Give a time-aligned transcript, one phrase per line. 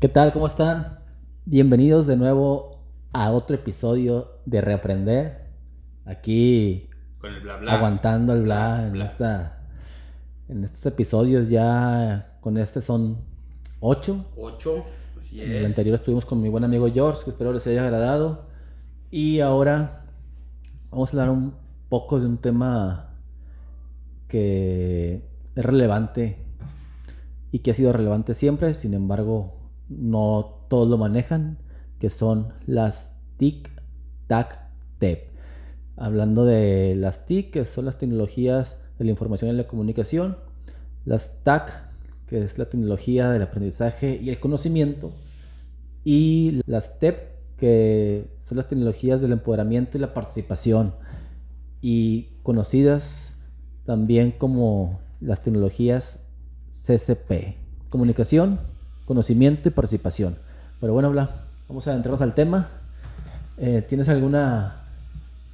[0.00, 0.32] ¿Qué tal?
[0.32, 0.98] ¿Cómo están?
[1.44, 2.80] Bienvenidos de nuevo
[3.12, 5.50] a otro episodio de Reaprender.
[6.06, 6.88] Aquí
[7.20, 7.72] Con el bla bla.
[7.74, 9.04] aguantando el bla en, Bla.
[9.04, 9.68] esta,
[10.48, 13.18] en estos episodios ya con este son
[13.80, 14.24] ocho.
[14.36, 14.84] 8,
[15.18, 15.66] así En el es.
[15.66, 18.46] anterior estuvimos con mi buen amigo George, que espero les haya agradado.
[19.10, 20.06] Y ahora
[20.90, 21.54] vamos a hablar un
[21.90, 23.10] poco de un tema
[24.28, 26.38] que es relevante
[27.52, 29.59] y que ha sido relevante siempre, sin embargo,
[29.90, 31.58] no todos lo manejan,
[31.98, 33.70] que son las TIC,
[34.26, 34.60] TAC,
[34.98, 35.28] TEP.
[35.96, 40.38] Hablando de las TIC, que son las tecnologías de la información y la comunicación,
[41.04, 41.90] las TAC,
[42.26, 45.12] que es la tecnología del aprendizaje y el conocimiento,
[46.04, 50.94] y las TEP, que son las tecnologías del empoderamiento y la participación,
[51.82, 53.36] y conocidas
[53.84, 56.28] también como las tecnologías
[56.70, 57.56] CCP,
[57.90, 58.60] comunicación,
[59.10, 60.38] conocimiento y participación.
[60.80, 62.68] Pero bueno, Bla, vamos a adentrarnos al tema.
[63.58, 64.84] Eh, ¿Tienes alguna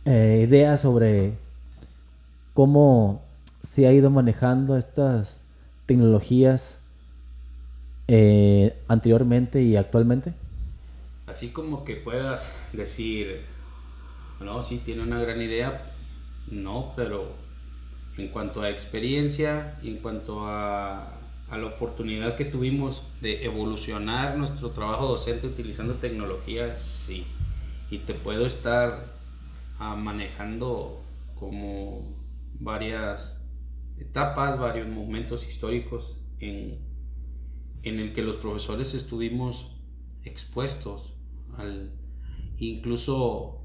[0.04, 1.38] eh, idea sobre
[2.52, 3.22] cómo
[3.62, 5.42] se ha ido manejando estas
[5.86, 6.80] tecnologías
[8.08, 10.34] eh, anteriormente y actualmente?
[11.26, 13.40] Así como que puedas decir,
[14.38, 15.82] no, sí, tiene una gran idea.
[16.50, 17.32] No, pero
[18.18, 21.15] en cuanto a experiencia, en cuanto a,
[21.48, 27.24] a la oportunidad que tuvimos de evolucionar nuestro trabajo docente utilizando tecnología, sí.
[27.90, 29.14] Y te puedo estar
[29.78, 31.02] ah, manejando
[31.36, 32.16] como
[32.58, 33.44] varias
[33.98, 36.80] etapas, varios momentos históricos en,
[37.82, 39.70] en el que los profesores estuvimos
[40.24, 41.14] expuestos
[41.56, 41.92] al
[42.58, 43.60] incluso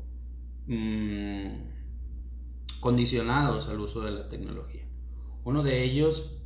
[0.67, 1.47] mm,
[2.79, 4.85] condicionados al uso de la tecnología.
[5.43, 6.40] Uno de ellos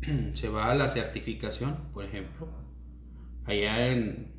[0.34, 2.48] se va a la certificación, por ejemplo.
[3.44, 4.32] Allá en,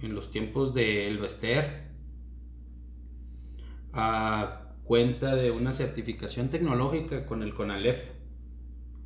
[0.00, 1.90] en los tiempos de Elvester,
[3.92, 8.08] a cuenta de una certificación tecnológica con el CONALEP.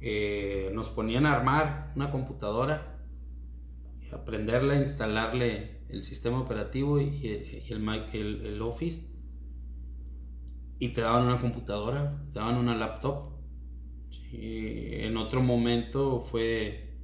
[0.01, 2.99] Eh, nos ponían a armar una computadora,
[4.13, 9.03] aprenderla, instalarle el sistema operativo y, el, el- el Office,
[10.79, 13.36] y te daban una computadora, te daban una laptop.
[14.17, 16.95] Sí, en otro momento fue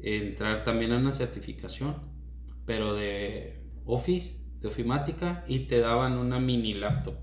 [0.00, 1.94] entrar también a una certificación,
[2.66, 7.14] pero de Office, de ofimática, y te daban una mini laptop.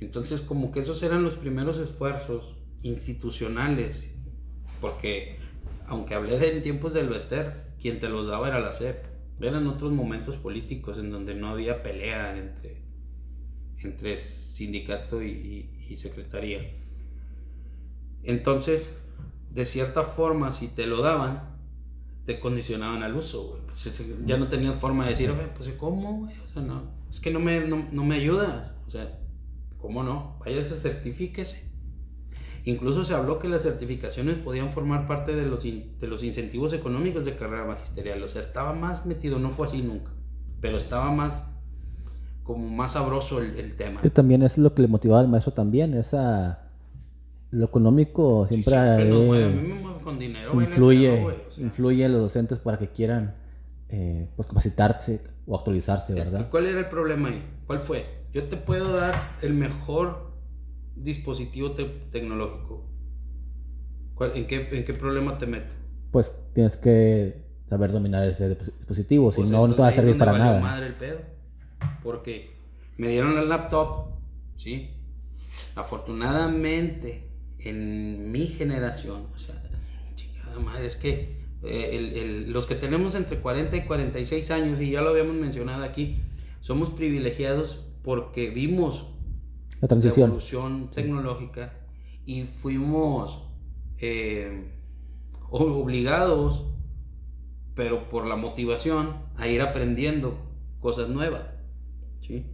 [0.00, 4.16] Entonces, como que esos eran los primeros esfuerzos institucionales,
[4.80, 5.36] porque
[5.86, 9.04] aunque hablé de en tiempos del Vester, quien te los daba era la CEP.
[9.40, 12.82] Eran otros momentos políticos en donde no había pelea entre,
[13.78, 16.60] entre sindicato y secretaría.
[18.24, 18.94] Entonces,
[19.50, 21.54] de cierta forma, si te lo daban,
[22.24, 23.60] te condicionaban al uso,
[24.24, 26.34] ya no tenías forma de decir, "Oye, pues ¿cómo, güey?
[26.40, 28.72] O sea, no, es que no me, no, no me ayudas.
[28.86, 29.18] O sea,
[29.78, 30.38] ¿cómo no?
[30.40, 31.70] Váyase, certifíquese.
[32.64, 36.72] Incluso se habló que las certificaciones podían formar parte de los, in- de los incentivos
[36.72, 38.22] económicos de carrera magisterial.
[38.22, 40.10] O sea, estaba más metido, no fue así nunca,
[40.62, 41.46] pero estaba más,
[42.42, 44.00] como más sabroso el, el tema.
[44.00, 46.63] Que también es lo que le motivaba al maestro también, esa
[47.54, 51.64] lo económico Sí, siempre, siempre no, eh, con dinero, influye, perro, güey, o sea.
[51.64, 53.34] influye a los docentes para que quieran
[53.88, 56.50] eh, pues capacitarse o actualizarse, ¿Y ¿verdad?
[56.50, 57.42] cuál era el problema ahí?
[57.66, 58.06] ¿Cuál fue?
[58.32, 60.32] Yo te puedo dar el mejor
[60.96, 62.84] dispositivo te- tecnológico.
[64.14, 65.74] ¿Cuál- en, qué, ¿En qué problema te meto?
[66.10, 69.92] Pues tienes que saber dominar ese disp- dispositivo, si Pues no, no te va a
[69.92, 70.60] servir para nada.
[70.60, 71.18] madre el pedo.
[72.02, 72.56] Porque
[72.96, 74.08] me dieron el laptop,
[74.56, 74.90] ¿sí?
[75.74, 77.28] Afortunadamente,
[77.64, 79.54] en mi generación, o sea,
[80.14, 84.80] chingada madre, es que eh, el- el- los que tenemos entre 40 y 46 años,
[84.82, 86.20] y ya lo habíamos mencionado aquí,
[86.60, 89.06] somos privilegiados porque vimos
[89.80, 90.28] La transición.
[90.28, 91.72] evolución tecnológica
[92.26, 93.42] y fuimos
[93.98, 94.70] eh,
[95.50, 96.64] obligados,
[97.74, 100.36] pero por la motivación, a ir aprendiendo
[100.80, 101.44] cosas nuevas.
[102.20, 102.46] ¿sí?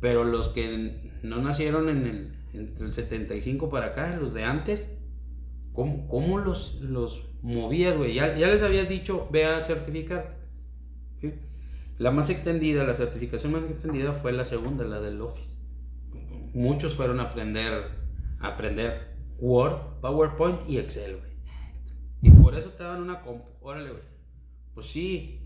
[0.00, 4.88] Pero los que no nacieron en el, entre el 75 para acá, los de antes,
[5.72, 8.14] ¿cómo, cómo los, los movías, güey?
[8.14, 10.42] Ya, ya les habías dicho, ve a certificarte.
[11.98, 15.62] La más extendida, la certificación más extendida fue la segunda, la del Office
[16.54, 17.90] muchos fueron a aprender,
[18.40, 21.32] a aprender Word, PowerPoint y Excel, güey.
[22.22, 23.48] Y por eso te daban una compu.
[23.60, 24.02] Órale, güey.
[24.74, 25.40] Pues sí.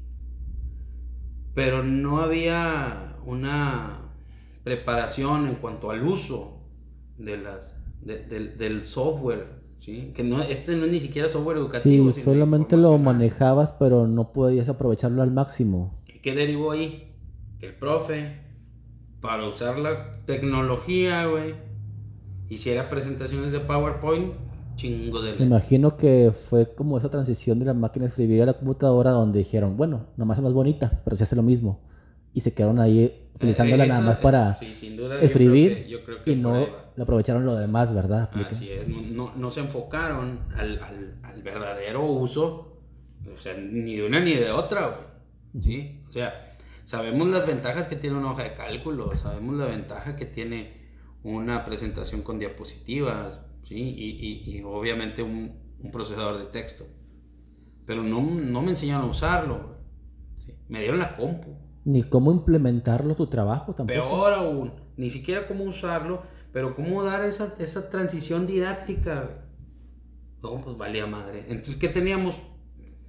[1.55, 4.13] Pero no había una
[4.63, 6.56] preparación en cuanto al uso
[7.19, 9.47] de las, de- del- del software
[9.79, 10.13] ¿sí?
[10.15, 12.11] Que no, este no es ni siquiera software educativo.
[12.11, 16.01] Sí, solamente lo manejabas, pero no podías aprovecharlo al máximo.
[16.23, 17.13] ¿Qué derivó ahí?
[17.61, 18.41] Que el profe,
[19.21, 21.55] para usar la tecnología, güey,
[22.49, 24.33] hiciera presentaciones de PowerPoint
[24.77, 25.35] chingo de...
[25.37, 29.11] Me imagino que fue como esa transición de la máquina de escribir a la computadora
[29.13, 31.81] donde dijeron, bueno, nomás es más bonita, pero se hace lo mismo.
[32.35, 34.59] Y se quedaron ahí utilizándola nada más para
[35.23, 35.87] escribir
[36.27, 36.67] y no
[36.97, 38.31] lo aprovecharon lo demás, ¿verdad?
[38.33, 40.81] Así es, no, no, se enfocaron al,
[41.23, 42.79] al, verdadero uso,
[43.33, 45.63] o sea, ni de una ni de otra, güey.
[45.63, 46.03] ¿Sí?
[46.09, 50.27] O sea, sabemos las ventajas que tiene una hoja de cálculo, sabemos la ventaja que
[50.27, 50.87] tiene
[51.23, 53.75] una presentación con diapositivas, ¿sí?
[53.75, 56.85] y, y, y obviamente un, un, procesador de texto.
[57.85, 59.77] Pero no, no me enseñaron a usarlo,
[60.37, 60.55] ¿sí?
[60.69, 61.57] me dieron la compu.
[61.85, 63.99] Ni cómo implementarlo tu trabajo tampoco.
[63.99, 66.23] Peor aún, ni siquiera cómo usarlo,
[66.57, 69.45] pero cómo dar esa, esa transición didáctica.
[70.43, 71.41] No, pues valía madre.
[71.49, 72.41] Entonces, ¿qué teníamos?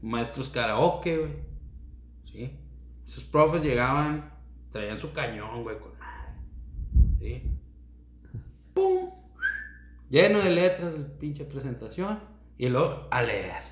[0.02, 1.32] Maestros karaoke, güey.
[2.26, 2.60] ¿Sí?
[3.06, 4.34] Esos profes llegaban,
[4.70, 6.34] traían su cañón, güey, con madre.
[7.22, 7.44] ¿Sí?
[8.74, 9.12] ¡Pum!
[10.10, 12.20] Lleno de letras, de pinche presentación.
[12.58, 13.64] Y luego a leer.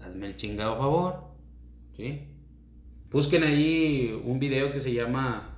[0.00, 1.36] Hazme el chingado favor.
[1.96, 2.28] ¿Sí?
[3.08, 5.51] Busquen ahí un video que se llama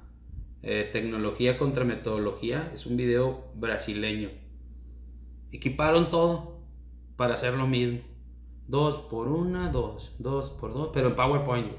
[0.65, 2.71] eh, Tecnología contra Metodología.
[2.75, 4.31] Es un video brasileño.
[5.53, 6.61] Equiparon todo
[7.17, 8.01] para hacer lo mismo.
[8.67, 11.73] Dos por una, dos, dos por dos, pero en PowerPoint.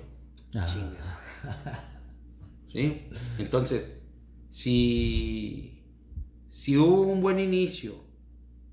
[0.55, 0.65] Ah.
[0.65, 1.11] Chingas.
[2.71, 3.09] ¿Sí?
[3.39, 4.01] Entonces,
[4.49, 5.75] si
[6.55, 7.95] si hubo un buen inicio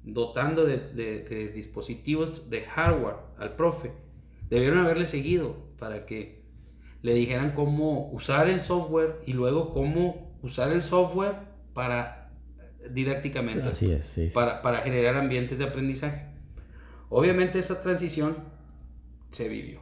[0.04, 3.90] dotando de, dispositivos de hardware al profe,
[4.48, 6.41] debieron haberle seguido para que
[7.02, 11.36] le dijeran cómo usar el software y luego cómo usar el software
[11.74, 12.32] para
[12.90, 13.62] didácticamente.
[13.62, 16.26] Así es, Para, para generar ambientes de aprendizaje.
[17.08, 18.36] Obviamente esa transición
[19.30, 19.80] se vivió.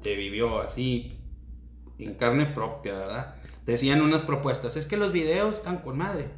[0.00, 1.18] Se vivió así
[1.98, 3.34] en carne propia, ¿verdad?
[3.64, 6.28] Decían unas propuestas, es que los videos están con madre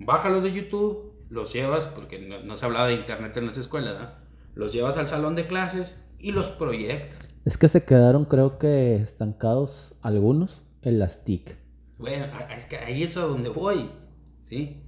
[0.00, 4.14] bájalos de YouTube, los llevas, porque no, se hablaba de internet en las escuelas,
[4.54, 7.29] los llevas al salón de clases y los proyectas.
[7.44, 11.56] Es que se quedaron, creo que, estancados algunos en las TIC.
[11.98, 12.26] Bueno,
[12.86, 13.90] ahí es a donde voy,
[14.42, 14.82] ¿sí?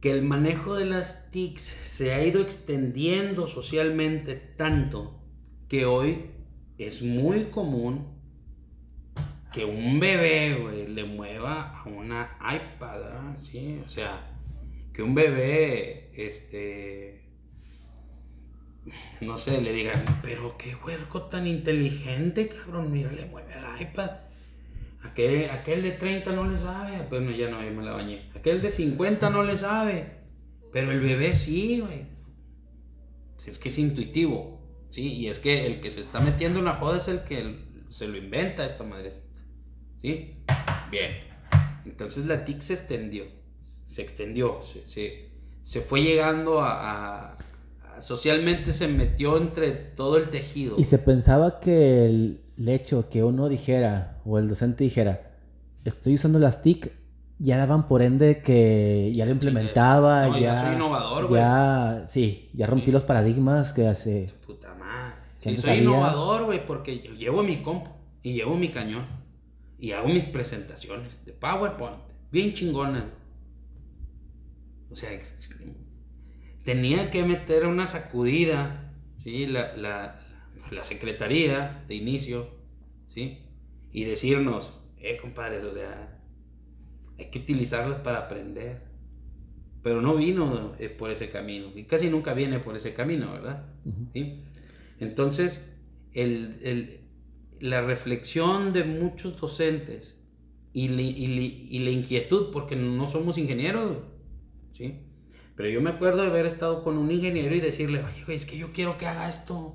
[0.00, 5.20] Que el manejo de las TICs se ha ido extendiendo socialmente tanto
[5.68, 6.30] que hoy
[6.78, 8.06] es muy común
[9.52, 13.80] que un bebé, güey, le mueva a una iPad, ¿sí?
[13.84, 14.36] O sea,
[14.92, 17.17] que un bebé, este,
[19.20, 24.10] no sé, le digan, pero qué huerco tan inteligente, cabrón, mira, le mueve al iPad.
[25.02, 28.30] Aquel, aquel de 30 no le sabe, pues no, ya no, me la bañé.
[28.34, 30.18] Aquel de 50 no le sabe,
[30.72, 32.06] pero el bebé sí, güey.
[33.46, 35.14] Es que es intuitivo, ¿sí?
[35.14, 38.06] Y es que el que se está metiendo en la joda es el que se
[38.06, 39.10] lo inventa esta madre.
[40.02, 40.36] ¿Sí?
[40.90, 41.28] Bien.
[41.84, 43.26] Entonces la TIC se extendió,
[43.60, 45.30] se extendió, se,
[45.62, 47.36] se, fue llegando a,
[48.00, 50.76] Socialmente se metió entre todo el tejido.
[50.78, 55.32] Y se pensaba que el, hecho que uno dijera, o el docente dijera,
[55.84, 56.92] estoy usando las TIC,
[57.38, 61.40] ya daban por ende que ya lo implementaba, ya, ya, soy innovador, güey.
[61.40, 64.26] Ya, sí, ya rompí los paradigmas que hace...
[64.46, 65.56] Puta madre.
[65.58, 67.90] soy innovador, güey, porque yo llevo mi compo
[68.22, 69.06] y llevo mi cañón
[69.78, 71.98] y hago mis presentaciones de PowerPoint,
[72.32, 73.04] bien chingonas.
[74.90, 75.10] O sea,
[76.68, 78.92] tenía que meter una sacudida,
[79.24, 79.46] ¿sí?
[79.46, 80.20] La, la,
[80.70, 82.50] la secretaría de inicio,
[83.08, 83.38] ¿sí?
[83.90, 86.20] Y decirnos, eh, compadres, o sea,
[87.18, 88.82] hay que utilizarlas para aprender.
[89.82, 93.64] Pero no vino eh, por ese camino, y casi nunca viene por ese camino, ¿verdad?
[94.12, 94.42] ¿Sí?
[95.00, 95.66] Entonces,
[96.12, 97.00] el, el,
[97.60, 100.20] la reflexión de muchos docentes
[100.74, 100.88] y,
[101.78, 104.00] la inquietud, porque no somos ingenieros,
[104.74, 105.07] ¿sí?
[105.58, 108.56] Pero yo me acuerdo de haber estado con un ingeniero y decirle, oye, es que
[108.56, 109.74] yo quiero que haga esto.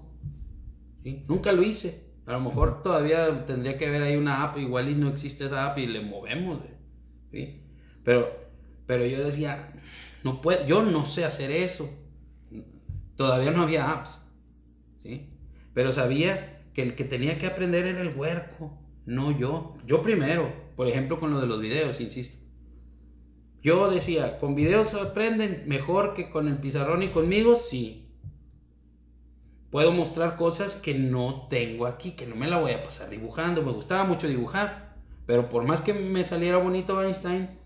[1.27, 2.05] Nunca lo hice.
[2.25, 5.65] A lo mejor todavía tendría que haber ahí una app, igual y no existe esa
[5.65, 6.61] app y le movemos.
[7.33, 7.63] ¿sí?
[8.05, 8.31] Pero,
[8.85, 9.73] pero yo decía,
[10.23, 11.93] no puedo, yo no sé hacer eso.
[13.17, 14.25] Todavía no había apps.
[15.01, 15.33] ¿sí?
[15.73, 19.75] Pero sabía que el que tenía que aprender era el huerco, no yo.
[19.85, 22.42] Yo primero, por ejemplo con lo de los videos, insisto.
[23.63, 28.09] Yo decía, con videos se aprenden mejor que con el pizarrón y conmigo, sí.
[29.71, 33.63] Puedo mostrar cosas que no tengo aquí, que no me la voy a pasar dibujando.
[33.63, 37.63] Me gustaba mucho dibujar, pero por más que me saliera bonito Einstein,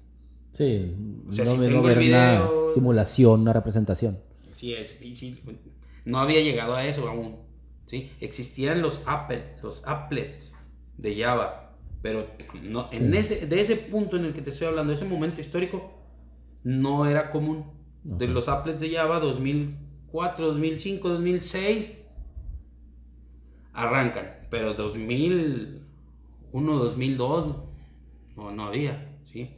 [0.58, 0.96] Sí,
[1.28, 4.20] O sea, no, si no tengo el ver una simulación, una representación.
[4.54, 5.40] Sí, es, sí,
[6.06, 7.38] no había llegado a eso aún.
[7.86, 8.12] ¿sí?
[8.22, 10.56] Existían los Apple, los applets
[10.98, 11.67] de Java,
[12.08, 12.26] pero
[12.64, 15.92] no, en ese, de ese punto en el que te estoy hablando, ese momento histórico,
[16.64, 17.66] no era común.
[18.02, 22.06] De los applets de Java 2004, 2005, 2006
[23.74, 25.82] arrancan, pero 2001,
[26.54, 27.56] 2002
[28.38, 29.58] no, no había, ¿sí?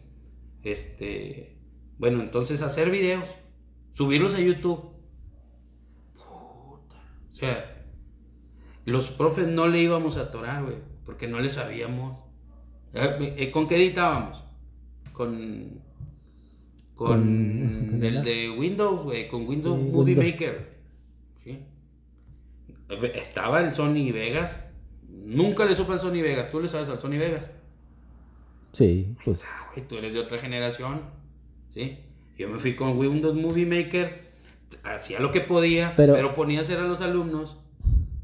[0.64, 1.56] Este,
[2.00, 3.30] bueno, entonces hacer videos,
[3.94, 4.90] subirlos a YouTube.
[6.16, 6.96] Puta,
[7.30, 7.86] o sea,
[8.86, 12.28] los profes no le íbamos a atorar, güey, porque no le sabíamos.
[12.94, 14.44] Eh, eh, ¿Con qué editábamos?
[15.14, 15.80] Con
[16.96, 20.26] con, Con- el de Windows, güey, con Windows Sí, Movie Windows.
[20.34, 20.70] Maker.
[21.44, 21.60] ¿sí?
[23.16, 24.60] Estaba el Sony Vegas.
[25.08, 26.52] Nunca le supe al Sony Vegas.
[26.52, 27.52] ¿Tú le sabes al Sony Vegas?
[28.74, 29.44] Sí, pues
[29.88, 31.02] tú eres de otra generación.
[31.74, 32.00] ¿Sí?
[32.38, 34.30] Yo me fui con Windows Movie Maker.
[34.84, 37.58] Hacía lo que podía, Pero- pero, ponía a hacer a los alumnos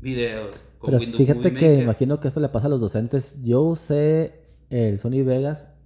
[0.01, 1.84] videos con Pero Windows fíjate Movie que Maker.
[1.84, 3.41] imagino que esto le pasa a los docentes.
[3.43, 5.77] Yo usé el Sony Vegas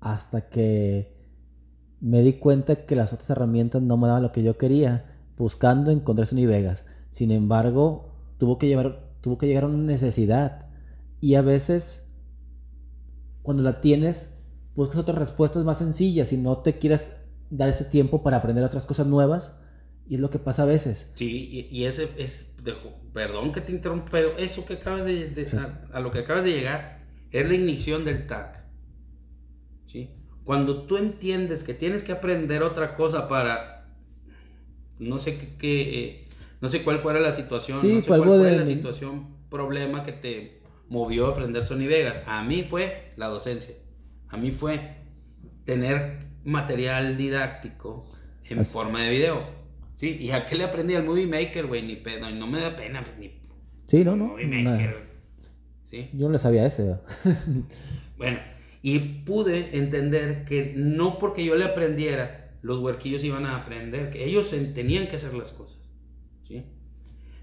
[0.00, 1.16] hasta que
[2.00, 5.14] me di cuenta que las otras herramientas no me daban lo que yo quería.
[5.36, 6.84] Buscando encontré Sony Vegas.
[7.10, 10.66] Sin embargo, tuvo que llevar, tuvo que llegar a una necesidad.
[11.20, 12.08] Y a veces,
[13.42, 14.34] cuando la tienes,
[14.76, 17.16] buscas otras respuestas más sencillas y no te quieres
[17.50, 19.54] dar ese tiempo para aprender otras cosas nuevas.
[20.08, 21.10] Y es lo que pasa a veces.
[21.14, 22.74] Sí, y, y ese es, de-
[23.12, 25.56] perdón que te interrumpa, pero eso que acabas de, de- Sí.
[25.56, 26.97] a, a lo que acabas de llegar
[27.30, 28.64] es la ignición del TAC.
[29.86, 30.10] ¿sí?
[30.44, 33.94] Cuando tú entiendes que tienes que aprender otra cosa para,
[34.98, 36.28] no sé qué, qué, eh,
[36.60, 40.12] no sé cuál fuera la situación, Sí, no sé cuál fue la situación, problema que
[40.12, 42.22] te movió a aprender Sony Vegas.
[42.26, 43.74] A mí fue la docencia.
[44.28, 44.96] A mí fue
[45.64, 48.08] tener material didáctico
[48.48, 49.58] en Así- forma de video.
[49.96, 50.16] ¿Sí?
[50.20, 51.82] ¿Y a qué le aprendí al Movie Maker, güey?
[51.82, 53.38] Ni pedo, no me da pena, pues, ni
[53.86, 54.26] Sí, no, no.
[54.28, 54.46] Movie.
[54.46, 55.07] Maker.
[55.90, 56.10] ¿Sí?
[56.12, 56.96] Yo no le sabía ese.
[58.16, 58.38] Bueno,
[58.82, 64.24] y pude entender que no porque yo le aprendiera, los huerquillos iban a aprender, que
[64.24, 65.80] ellos en- tenían que hacer las cosas.
[66.42, 66.64] ¿sí?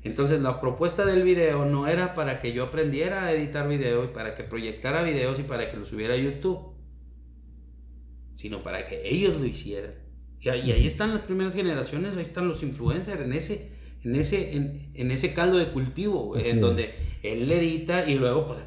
[0.03, 4.09] Entonces la propuesta del video no era para que yo aprendiera a editar video y
[4.09, 6.75] para que proyectara videos y para que los subiera a YouTube,
[8.31, 9.95] sino para que ellos lo hicieran.
[10.39, 13.71] Y ahí, y ahí están las primeras generaciones, ahí están los influencers en ese,
[14.05, 16.62] en ese, en, en ese caldo de cultivo, Así en es.
[16.62, 18.62] donde él le edita y luego pues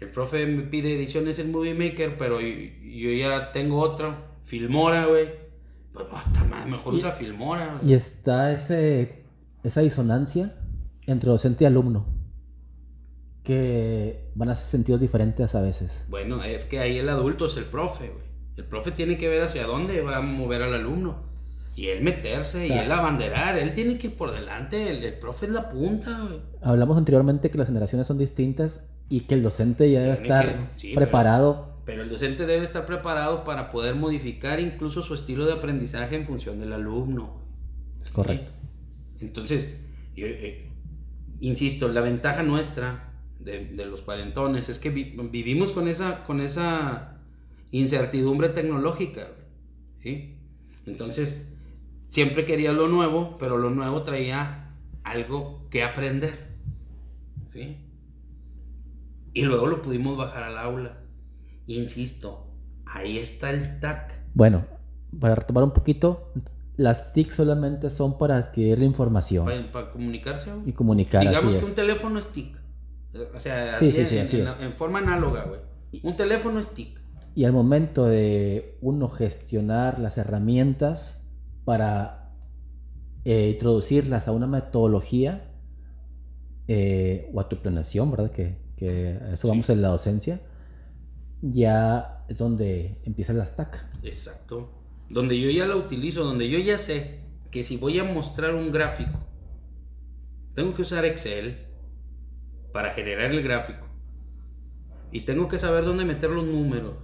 [0.00, 5.06] el profe me pide ediciones en Movie Maker, pero yo, yo ya tengo otro, Filmora,
[5.06, 5.30] güey.
[5.92, 7.80] Pues puta madre, mejor Y- usa Filmora.
[7.84, 9.22] Y está ese,
[9.62, 10.54] esa disonancia
[11.06, 12.06] entre docente y alumno.
[13.42, 16.06] Que van a ser sentidos diferentes a veces.
[16.08, 18.24] Bueno, es que ahí el adulto es el profe, güey.
[18.56, 21.22] El profe tiene que ver hacia dónde va a mover al alumno.
[21.76, 23.56] Y él meterse O sea- y él abanderar.
[23.56, 24.90] Él tiene que ir por delante.
[24.90, 26.40] El, el profe es la punta, güey.
[26.62, 30.52] Hablamos anteriormente que las generaciones son distintas y que el docente ya debe Tiene estar
[30.52, 31.74] que- sí, preparado.
[31.84, 36.24] Pero el docente debe estar preparado para poder modificar incluso su estilo de aprendizaje en
[36.24, 37.40] función del alumno.
[38.00, 38.52] Es correcto.
[39.20, 39.68] Entonces,
[40.16, 40.70] yo, eh,
[41.40, 46.40] insisto, la ventaja nuestra de, de los cuarentones es que vi- vivimos con esa, con
[46.40, 47.18] esa
[47.72, 49.28] incertidumbre tecnológica.
[50.02, 50.36] ¿sí?
[50.86, 51.48] Entonces,
[52.08, 56.54] siempre quería lo nuevo, pero lo nuevo traía algo que aprender.
[57.52, 57.78] ¿sí?
[59.32, 60.98] Y luego lo pudimos bajar al aula.
[61.66, 62.46] Insisto,
[62.86, 64.12] ahí está el TAC.
[64.34, 64.64] Bueno,
[65.18, 66.32] para retomar un poquito,
[66.76, 70.50] las TIC solamente son para adquirir la información Para, para comunicarse.
[70.66, 71.20] y comunicar.
[71.22, 71.68] Digamos así que es.
[71.68, 72.56] un teléfono es TIC.
[73.34, 74.60] O sea, Sí, sí, en, sí, así en- es.
[74.60, 75.60] en forma análoga, güey.
[76.02, 77.00] Un teléfono es TIC.
[77.36, 81.23] Y al momento de uno gestionar las herramientas
[81.64, 82.32] para
[83.24, 85.50] eh, introducirlas a una metodología
[86.68, 88.30] eh, o a tu planeación, ¿verdad?
[88.30, 89.48] Que, que a eso Sí.
[89.48, 90.40] vamos en la docencia,
[91.42, 93.84] ya es donde empiezan las TAC.
[94.02, 94.70] Exacto.
[95.10, 98.72] Donde yo ya la utilizo, donde yo ya sé que si voy a mostrar un
[98.72, 99.20] gráfico,
[100.54, 101.66] tengo que usar Excel
[102.72, 103.86] para generar el gráfico.
[105.12, 106.94] Y tengo que saber dónde meter los números.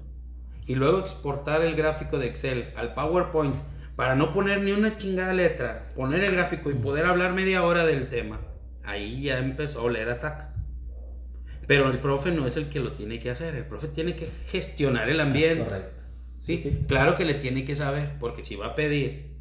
[0.66, 3.54] Y luego exportar el gráfico de Excel al PowerPoint
[4.00, 7.84] para no poner ni una chingada letra, poner el gráfico y poder hablar media hora
[7.84, 8.40] del tema.
[8.82, 10.44] Ahí ya empezó a oler ataque.
[11.66, 14.26] Pero el profe no es el que lo tiene que hacer, el profe tiene que
[14.26, 15.64] gestionar el ambiente.
[15.64, 16.04] correcto.
[16.38, 16.56] ¿sí?
[16.56, 16.84] Sí, sí.
[16.88, 19.36] Claro que le tiene que saber, porque si va a pedir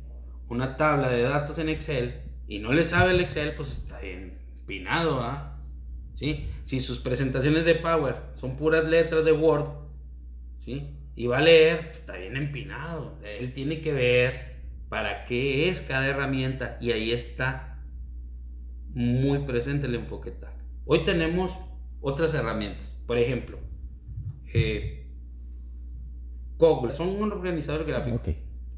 [0.49, 4.39] una tabla de datos en Excel y no le sabe el Excel, pues está bien
[4.67, 5.57] pinado, ¿ah?
[6.15, 6.49] ¿Sí?
[6.63, 9.69] Si sus presentaciones de Power son puras letras de Word,
[10.57, 10.97] ¿sí?
[11.19, 13.19] y va a leer, pues, está bien empinado.
[13.25, 14.48] Él tiene que ver
[14.89, 17.79] para qué es cada herramienta y ahí está
[18.93, 20.53] muy presente el enfoque TAC.
[20.85, 21.57] Hoy tenemos
[22.01, 22.97] otras herramientas.
[23.05, 23.59] Por ejemplo,
[24.53, 25.07] eh,
[26.57, 28.19] Google, son un organizador gráfico.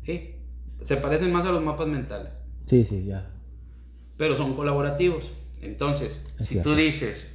[0.03, 0.35] ¿sí?
[0.81, 2.33] Se parecen más a los mapas mentales.
[2.65, 3.31] Sí, sí, ya.
[4.17, 5.31] Pero son colaborativos.
[5.61, 7.31] Entonces, si tú dices,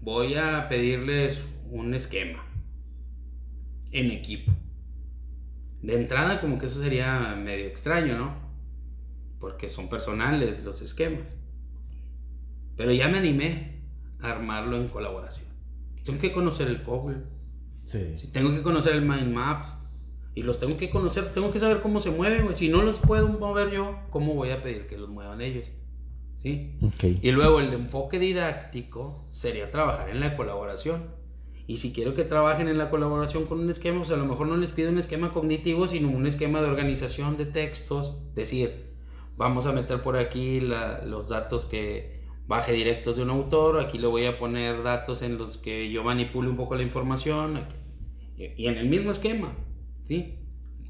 [0.00, 2.44] voy a pedirles un esquema
[3.92, 4.52] en equipo.
[5.86, 8.34] De entrada, como que eso sería medio extraño, ¿no?
[9.38, 11.36] Porque son personales los esquemas.
[12.76, 13.84] Pero ya me animé
[14.20, 15.46] a armarlo en colaboración.
[16.02, 17.18] Tengo que conocer el Google.
[17.84, 18.14] Sí.
[18.32, 19.74] Tengo que conocer el Mind Maps.
[20.34, 23.28] Y los tengo que conocer, tengo que saber cómo se mueven, Si no los puedo
[23.28, 25.68] mover yo, ¿cómo voy a pedir que los muevan ellos?
[26.34, 26.80] ¿Sí?
[27.22, 31.14] Y luego el enfoque didáctico sería trabajar en la colaboración.
[31.66, 34.46] Y si quiero que trabajen en la colaboración con un esquema, pues a lo mejor
[34.46, 38.14] no les pido un esquema cognitivo, sino un esquema de organización de textos.
[38.34, 38.94] Decir,
[39.36, 44.06] vamos a meter por aquí los datos que, baje directos de un autor, aquí le
[44.06, 47.66] voy a poner datos en los que yo manipule un poco la información,
[48.36, 49.52] y en el mismo esquema,
[50.06, 50.38] ¿sí?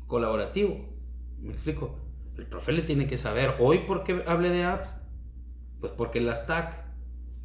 [0.07, 0.85] Colaborativo,
[1.41, 1.99] me explico.
[2.37, 4.97] El profe le tiene que saber, hoy por qué hable de apps,
[5.81, 6.85] pues porque las TAC,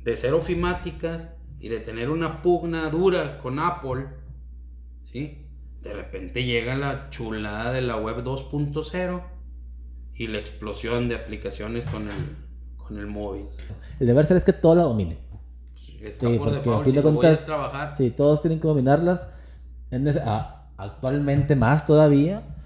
[0.03, 1.29] de ser ofimáticas
[1.61, 4.07] y de tener una pugna dura con Apple,
[5.03, 5.47] ¿sí?
[5.81, 9.21] De repente llega la chulada de la web 2.0
[10.15, 12.13] y la explosión de aplicaciones con el,
[12.77, 13.45] con el móvil.
[13.99, 15.19] El deber ser es que todo la domine.
[16.01, 17.93] Está sí, por porque a fin de cuentas, trabajar.
[17.93, 19.29] sí, todos tienen que dominarlas.
[19.91, 20.07] En
[20.77, 22.57] actualmente más todavía.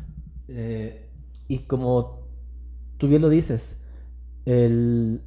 [0.48, 1.10] Eh,
[1.50, 2.30] y como
[2.98, 3.84] tú bien lo dices,
[4.46, 5.22] el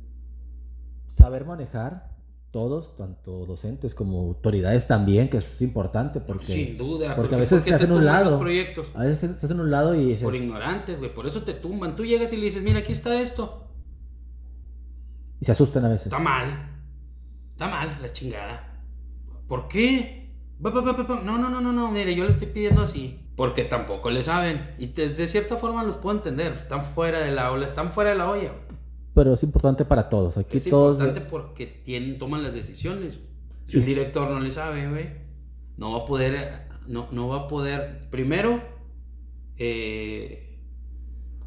[1.06, 2.07] saber manejar
[2.50, 7.62] todos, tanto docentes como autoridades también, que es importante porque sin duda, porque, a veces
[7.62, 8.88] se hacen un lado, proyectos.
[8.94, 11.96] a veces se hacen un lado y por ignorantes, güey, por eso te tumban.
[11.96, 13.68] Tú llegas y le dices, mira, aquí está esto.
[15.40, 16.06] Y se asustan a veces.
[16.06, 16.44] Está mal.
[17.52, 18.84] Está mal la chingada.
[19.46, 20.18] ¿Por qué?
[20.60, 23.24] No, no, no, no, no, mire, yo le estoy pidiendo así.
[23.36, 24.74] Porque tampoco le saben.
[24.78, 26.52] Y de, cierta forma los puedo entender.
[26.52, 28.52] Están fuera del aula, están fuera de la olla.
[29.18, 30.38] Pero es importante para todos.
[30.38, 30.98] Aquí es todos...
[30.98, 33.18] importante porque tienen, toman las decisiones.
[33.66, 35.08] Si un director no le sabe, güey,
[35.76, 38.62] no va a poder, no, no va a poder, primero,
[39.56, 40.60] eh,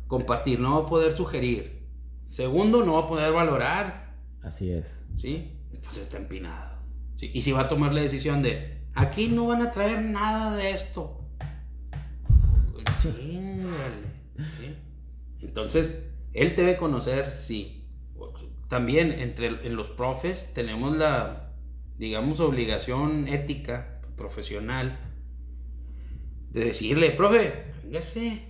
[0.08, 1.88] compartir, no va a poder sugerir
[2.26, 4.16] Segundo, no va a poder valorar.
[4.42, 5.06] Así es.
[5.16, 5.58] ¿Sí?
[5.82, 6.78] Pues está empinado.
[7.22, 10.72] Y si va a tomar la decisión de, aquí no van a traer nada de
[10.72, 11.26] esto.
[15.42, 17.88] Entonces, él debe conocer, sí.
[18.68, 21.54] También entre en los profes tenemos la,
[21.98, 25.00] digamos, obligación ética, profesional,
[26.52, 28.44] de decirle, profe, véngase,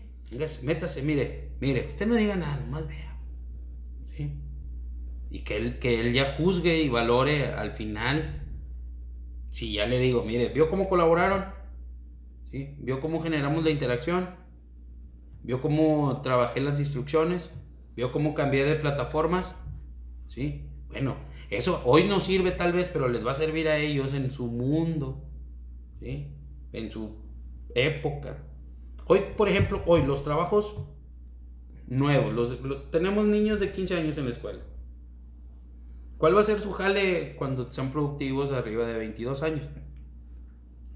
[0.64, 3.12] métase, mire, mire, usted no diga nada, más vea
[5.32, 8.44] y que él, que él ya juzgue y valore al final.
[9.50, 11.46] Si ya le digo, mire, ¿vio cómo colaboraron?
[12.52, 12.76] ¿Sí?
[12.80, 14.30] ¿Vio cómo generamos la interacción?
[15.42, 17.50] ¿Vio cómo trabajé las instrucciones?
[17.96, 19.56] ¿Vio cómo cambié de plataformas?
[20.28, 20.70] ¿Sí?
[20.90, 21.18] Bueno,
[21.50, 24.48] eso hoy no sirve tal vez, pero les va a servir a ellos en su
[24.48, 25.24] mundo,
[26.00, 26.34] ¿sí?
[26.72, 27.18] En su
[27.76, 28.38] época.
[29.08, 30.76] Hoy, por ejemplo, hoy los trabajos
[31.88, 34.60] nuevos, los, tenemos niños de 15 años en la escuela.
[36.18, 39.68] ¿Cuál va a ser su jale cuando sean productivos arriba de 22 años?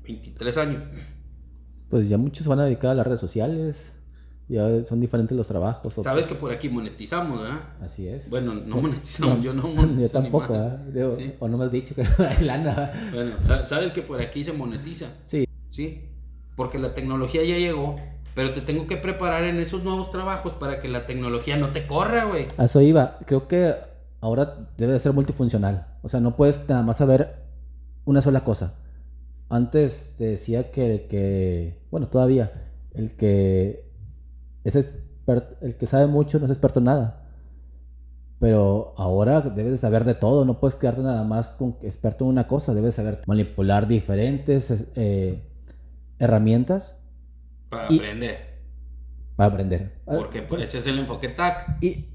[0.04, 0.84] 23 años.
[1.90, 3.95] Pues ya muchos van a dedicar a las redes sociales.
[4.48, 5.94] Ya son diferentes los trabajos.
[6.04, 7.62] Sabes que por aquí monetizamos, ¿verdad?
[7.82, 8.30] Así es.
[8.30, 10.02] Bueno, no monetizamos, yo no monetizo.
[10.02, 10.82] Yo tampoco, ¿verdad?
[11.40, 12.92] O no me has dicho que hay lana.
[13.12, 15.08] Bueno, sabes que por aquí se monetiza.
[15.26, 15.48] Sí.
[15.72, 16.10] Sí.
[16.56, 17.96] Porque la tecnología ya llegó,
[18.36, 21.88] pero te tengo que preparar en esos nuevos trabajos para que la tecnología no te
[21.88, 22.48] corra, güey.
[22.58, 23.18] A eso iba.
[23.26, 23.74] Creo que
[24.22, 25.88] ahora debe de ser multifuncional.
[26.04, 27.36] O sea, no puedes nada más saber
[28.06, 28.76] una sola cosa.
[29.50, 33.85] Antes se decía que el que, bueno, todavía, el que
[34.66, 35.02] es
[35.62, 37.22] el que sabe mucho no es experto en nada.
[38.40, 42.32] Pero ahora debes de saber de todo, no puedes quedarte nada más con experto en
[42.32, 45.48] una cosa, debes saber manipular diferentes eh,
[46.20, 47.02] herramientas.
[47.70, 48.60] Para aprender.
[49.36, 50.02] Para aprender.
[50.06, 51.82] Porque pues, ese es el enfoque TAC.
[51.82, 52.10] Y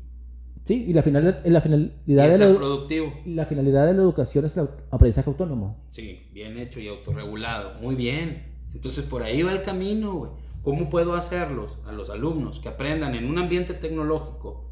[0.65, 3.13] Sí, y la, final, la finalidad de la, productivo.
[3.25, 5.83] la finalidad de la educación es el aprendizaje autónomo.
[5.89, 7.81] Sí, bien hecho y autorregulado.
[7.81, 8.45] Muy bien.
[8.73, 10.31] Entonces por ahí va el camino, güey.
[10.63, 14.71] ¿Cómo puedo hacerlos a los alumnos que aprendan en un ambiente tecnológico?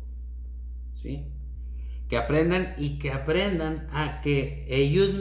[0.95, 1.33] ¿Sí?
[2.09, 5.15] Que aprendan y que aprendan a que ellos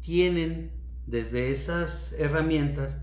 [0.00, 0.72] tienen
[1.06, 2.98] desde esas herramientas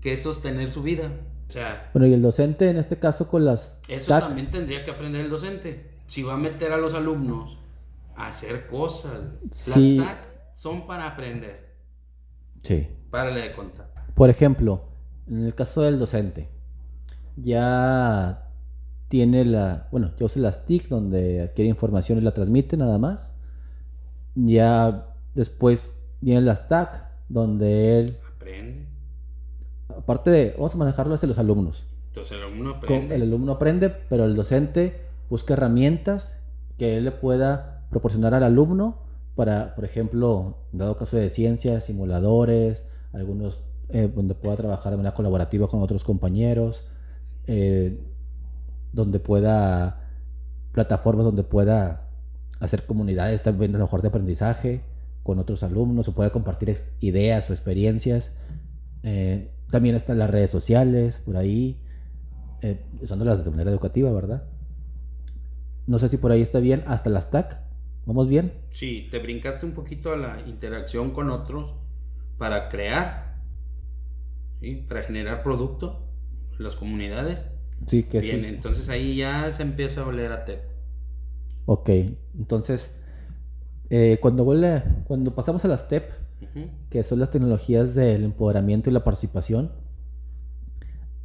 [0.00, 1.12] que sostener su vida.
[1.48, 4.84] O sea, Bueno, y el docente en este caso con las eso TAC, también tendría
[4.84, 5.90] que aprender el docente.
[6.06, 7.58] Si va a meter a los alumnos
[8.16, 9.20] a hacer cosas.
[9.50, 9.98] Sí.
[9.98, 11.76] Las TAC son para aprender.
[12.62, 12.88] Sí.
[13.10, 13.92] Párale de contar.
[14.14, 14.91] Por ejemplo,
[15.26, 16.48] en el caso del docente,
[17.36, 18.48] ya
[19.08, 23.34] tiene la, bueno, ya usa las TIC donde adquiere información y la transmite nada más.
[24.34, 28.86] Ya después vienen las TAC donde él, Aprende.
[29.88, 31.86] aparte de, vamos a manejarlo hacia los alumnos.
[32.08, 33.14] Entonces el alumno aprende.
[33.14, 36.40] el alumno aprende, pero el docente busca herramientas
[36.78, 38.98] que él le pueda proporcionar al alumno
[39.34, 45.14] para, por ejemplo, dado caso de ciencias, simuladores, algunos eh, donde pueda trabajar de manera
[45.14, 46.86] colaborativa con otros compañeros,
[47.46, 47.98] eh,
[48.92, 50.08] donde pueda,
[50.72, 52.08] plataformas donde pueda
[52.60, 54.82] hacer comunidades también a lo mejor de aprendizaje
[55.22, 58.34] con otros alumnos o pueda compartir ideas o experiencias.
[59.02, 61.80] Eh, también están las redes sociales por ahí,
[62.60, 64.44] eh, usándolas de manera educativa, ¿verdad?
[65.86, 67.58] No sé si por ahí está bien, hasta las TAC,
[68.06, 68.52] ¿vamos bien?
[68.70, 71.74] Sí, te brincaste un poquito a la interacción con otros
[72.38, 73.31] para crear,
[74.62, 74.76] ¿sí?
[74.88, 76.08] para generar producto,
[76.58, 77.44] las comunidades.
[77.86, 78.46] Sí, que Bien, sí.
[78.46, 80.60] entonces ahí ya se empieza a oler a TEP.
[81.66, 81.90] Ok,
[82.38, 83.02] entonces,
[83.90, 86.10] eh, cuando, vuelve, cuando pasamos a las TEP,
[86.90, 89.72] que son las tecnologías del empoderamiento y la participación,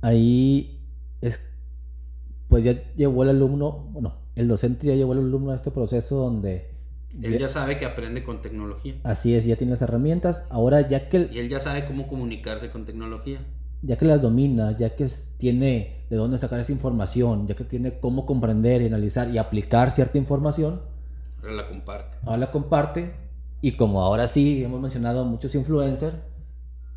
[0.01, 0.79] ahí
[1.21, 1.41] es,
[2.47, 6.17] pues ya llevó el alumno, bueno, el docente ya llevó al alumno a este proceso
[6.17, 6.76] donde,
[7.21, 8.95] Él ya sabe que aprende con tecnología.
[9.03, 12.69] así es, ya tiene las herramientas, ahora ya que, Y él ya sabe cómo comunicarse
[12.69, 13.39] con tecnología.
[13.81, 17.99] ya que las domina, ya que tiene de dónde sacar esa información, ya que tiene
[17.99, 20.81] cómo comprender, y analizar y aplicar cierta información,
[21.41, 22.17] Ahora la comparte.
[22.23, 23.11] ahora la comparte
[23.61, 26.15] y como ahora sí hemos mencionado muchos influencers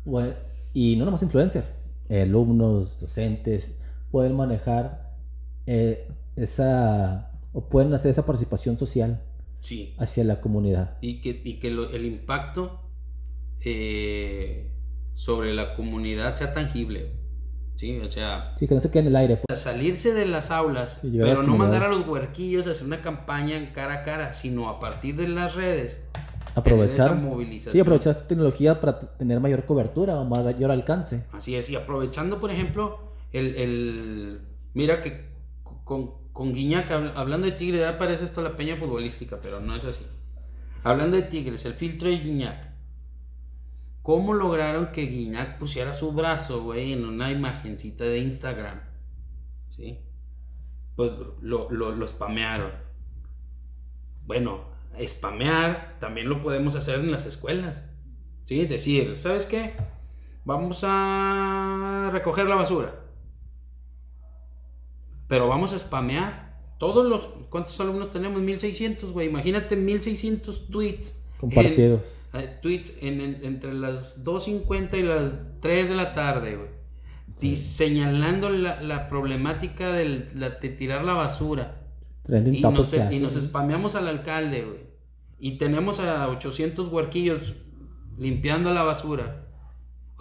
[0.05, 0.33] bueno,
[0.73, 1.65] y no nomás influencers
[2.09, 3.77] alumnos docentes
[4.11, 5.13] pueden manejar
[5.65, 9.21] eh, esa o pueden hacer esa participación social
[9.61, 9.95] Sí.
[9.99, 12.81] hacia la comunidad Y que, y que lo- el impacto
[13.63, 14.71] eh,
[15.13, 17.11] sobre la comunidad sea tangible.
[17.75, 19.59] Sí, o sea, sí que no se quede en el aire pues.
[19.59, 23.67] salirse de las aulas, pero no mandar a los huerquillos a hacer una campaña en
[23.67, 25.99] cara a cara, sino a partir de las redes.
[26.53, 27.73] aprovechar esa movilización.
[27.73, 32.39] sí aprovechar esta tecnología para tener mayor cobertura o mayor alcance Así es, y aprovechando,
[32.39, 32.99] por ejemplo,
[33.31, 34.41] el, el-
[34.73, 35.29] mira que
[35.83, 39.75] con, con Guiñac, hab- hablando de Tigres, ya parece esto la peña futbolística, pero no
[39.75, 40.05] es así.
[40.83, 42.69] Hablando de Tigres, el filtro de Guiñac.
[44.01, 48.81] ¿Cómo lograron que Guiñac pusiera su brazo, güey, en una imagencita de Instagram?
[49.75, 49.99] ¿Sí?
[50.95, 52.71] Pues lo, lo, lo spamearon.
[54.25, 54.65] Bueno,
[55.05, 57.81] spamear también lo podemos hacer en las escuelas.
[58.43, 58.65] ¿Sí?
[58.65, 59.73] Decir, ¿sabes qué?
[60.45, 62.95] Vamos a recoger la basura.
[65.31, 66.59] Pero vamos a spamear.
[66.77, 67.27] Todos los...
[67.49, 68.41] ¿Cuántos alumnos tenemos?
[68.41, 69.27] 1600, güey.
[69.29, 71.21] Imagínate 1600 tweets.
[71.35, 76.57] en- compartidos eh, tweets en, en- entre las 2.50 y las 3 de la tarde,
[76.57, 76.69] güey.
[77.55, 81.81] Señalando la, la problemática del- la- de tirar la basura.
[82.57, 84.79] Y nos, y nos spameamos al alcalde, güey.
[85.39, 87.55] Y tenemos a 800 huerquillos
[88.17, 89.40] limpiando la basura.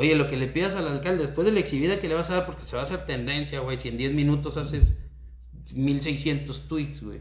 [0.01, 2.37] Oye, lo que le pidas al alcalde, después de la exhibida que le vas a
[2.37, 4.97] dar, porque se va a hacer tendencia, güey, si en 10 minutos haces
[5.75, 7.21] 1600 tweets, güey.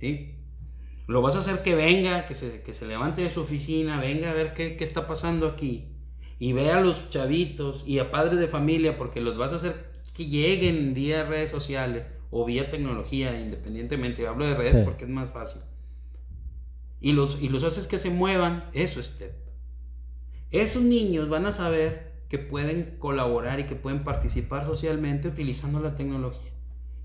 [0.00, 0.36] ¿Sí?
[1.06, 4.30] Lo vas a hacer que venga, que se, que se levante de su oficina, venga
[4.30, 5.88] a ver qué, qué está pasando aquí.
[6.38, 9.90] Y ve a los chavitos y a padres de familia, porque los vas a hacer
[10.14, 14.26] que lleguen vía redes sociales o vía tecnología, independientemente.
[14.26, 14.80] Hablo de redes Sí.
[14.84, 15.60] porque es más fácil.
[16.98, 19.12] Y los, y los haces que se muevan, eso es.
[20.50, 25.94] Esos niños van a saber que pueden colaborar y que pueden participar socialmente utilizando la
[25.94, 26.50] tecnología.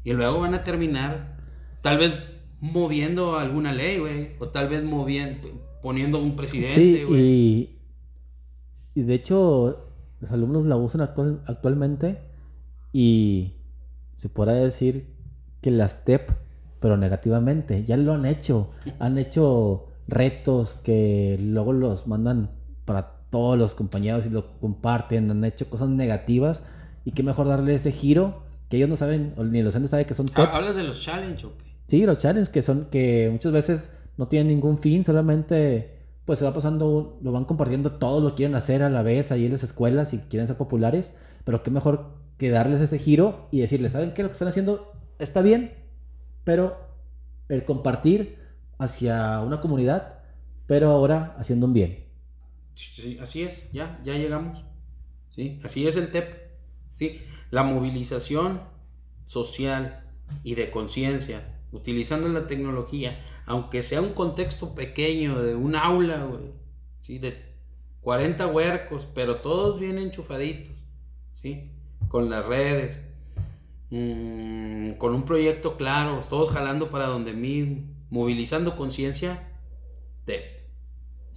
[0.03, 1.37] Y luego van a terminar,
[1.81, 2.13] tal vez
[2.61, 4.31] moviendo alguna ley, güey.
[4.39, 5.47] O tal vez moviendo,
[5.81, 7.21] poniendo un presidente, Sí, güey.
[7.21, 7.79] y,
[8.95, 12.19] y de hecho los alumnos la usan actual- actualmente
[12.93, 13.55] y
[14.15, 15.13] se podrá decir
[15.61, 16.29] que las TEP,
[16.79, 18.71] pero negativamente, ya lo han hecho.
[18.99, 22.51] Han hecho retos que luego los mandan
[22.85, 26.63] para todos los compañeros y lo comparten, han hecho cosas negativas
[27.03, 30.05] y qué mejor darle ese giro que ellos no saben, o ni los docentes saben
[30.05, 30.27] que son.
[30.35, 31.65] Ah, ¿Hablas de los challenge o qué?
[31.85, 35.91] Sí, los challenges que son que muchas veces no tienen ningún fin, solamente
[36.23, 39.33] pues se va pasando, un- lo van compartiendo, todos lo quieren hacer a la vez
[39.33, 43.49] ahí en las escuelas y quieren ser populares, pero qué mejor que darles ese giro
[43.51, 44.23] y decirles, ¿saben qué?
[44.23, 45.73] Lo que están haciendo está bien,
[46.45, 46.77] pero
[47.49, 48.37] el compartir
[48.79, 50.19] hacia una comunidad,
[50.67, 52.04] pero ahora haciendo un bien.
[52.75, 54.63] Sí, sí, así es, ya, ya llegamos.
[55.29, 56.45] Sí, así es el TEP.
[56.95, 57.21] ¿sí?
[57.51, 58.61] La movilización
[59.25, 60.05] social
[60.43, 66.53] y de conciencia, utilizando la tecnología, aunque sea un contexto pequeño de un aula, güey,
[67.01, 67.19] ¿sí?
[67.19, 67.53] De
[67.99, 70.85] 40 huercos, pero todos bien enchufaditos,
[71.33, 71.71] ¿sí?
[72.07, 73.01] Con las redes,
[73.89, 79.49] mm, con un proyecto claro, todos jalando para donde mismo, movilizando conciencia,
[80.23, 80.43] TEP.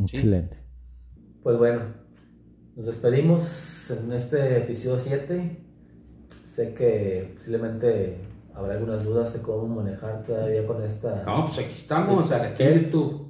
[0.01, 0.68] Excelente.
[1.43, 1.81] Pues bueno,
[2.75, 5.65] nos despedimos en este episodio 7.
[6.43, 8.19] Sé que posiblemente
[8.53, 11.23] habrá algunas dudas de cómo manejar todavía con esta.
[11.25, 13.29] No, pues aquí estamos, aquí en YouTube.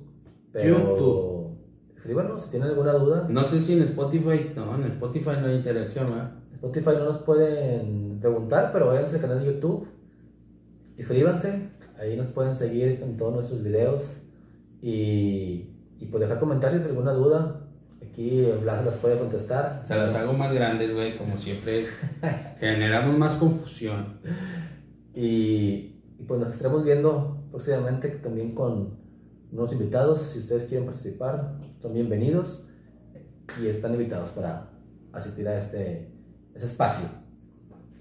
[0.52, 1.58] Pero YouTube.
[1.96, 3.26] escríbanos si tienen alguna duda.
[3.28, 6.32] No sé si en Spotify, no, en Spotify no hay interacción, ¿verdad?
[6.54, 9.86] Spotify no nos pueden preguntar, pero váyanse al canal de YouTube,
[10.96, 11.68] inscríbanse,
[12.00, 14.20] ahí nos pueden seguir en todos nuestros videos
[14.80, 17.57] y, y pues dejar comentarios, alguna duda.
[18.18, 19.80] Aquí Blas las puede contestar.
[19.84, 21.86] Se las hago más grandes, güey, como siempre.
[22.58, 24.18] Generamos más confusión.
[25.14, 28.98] Y, y, pues nos estaremos viendo próximamente también con
[29.52, 30.20] nuevos invitados.
[30.32, 32.66] Si ustedes quieren participar, son bienvenidos
[33.62, 34.68] y están invitados para
[35.12, 36.10] asistir a este,
[36.56, 37.06] ese espacio.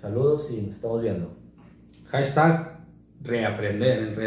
[0.02, 1.38] Saludos y nos estamos viendo.
[2.08, 2.80] Hashtag
[3.22, 4.16] reaprender en